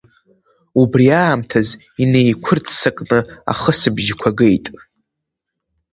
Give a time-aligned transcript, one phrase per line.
[0.81, 1.69] Убри аамҭаз
[2.03, 3.19] инеиқәырццакны
[3.51, 4.65] ахысыбжьқәа геит.